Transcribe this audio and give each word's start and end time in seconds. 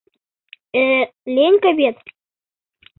—Э, 0.79 0.81
Ленька 1.35 1.71
вет? 1.79 1.97